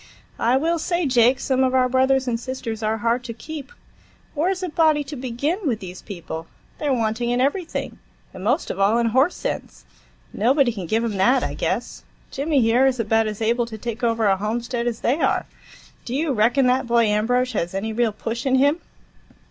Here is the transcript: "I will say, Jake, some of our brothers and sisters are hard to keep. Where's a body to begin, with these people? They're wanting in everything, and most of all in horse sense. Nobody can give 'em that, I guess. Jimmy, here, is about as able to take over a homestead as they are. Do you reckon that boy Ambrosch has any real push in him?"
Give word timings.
"I 0.39 0.57
will 0.57 0.79
say, 0.79 1.05
Jake, 1.05 1.39
some 1.39 1.63
of 1.63 1.75
our 1.75 1.87
brothers 1.87 2.27
and 2.27 2.39
sisters 2.39 2.81
are 2.81 2.97
hard 2.97 3.23
to 3.25 3.35
keep. 3.35 3.71
Where's 4.33 4.63
a 4.63 4.69
body 4.69 5.03
to 5.03 5.15
begin, 5.15 5.59
with 5.67 5.79
these 5.79 6.01
people? 6.01 6.47
They're 6.79 6.91
wanting 6.91 7.29
in 7.29 7.39
everything, 7.39 7.99
and 8.33 8.43
most 8.43 8.71
of 8.71 8.79
all 8.79 8.97
in 8.97 9.05
horse 9.09 9.35
sense. 9.35 9.85
Nobody 10.33 10.71
can 10.73 10.87
give 10.87 11.03
'em 11.03 11.17
that, 11.17 11.43
I 11.43 11.53
guess. 11.53 12.03
Jimmy, 12.31 12.61
here, 12.61 12.87
is 12.87 12.99
about 12.99 13.27
as 13.27 13.43
able 13.43 13.67
to 13.67 13.77
take 13.77 14.03
over 14.03 14.25
a 14.25 14.37
homestead 14.37 14.87
as 14.87 15.01
they 15.01 15.19
are. 15.21 15.45
Do 16.03 16.15
you 16.15 16.33
reckon 16.33 16.65
that 16.65 16.87
boy 16.87 17.05
Ambrosch 17.05 17.53
has 17.53 17.75
any 17.75 17.93
real 17.93 18.11
push 18.11 18.47
in 18.47 18.55
him?" 18.55 18.81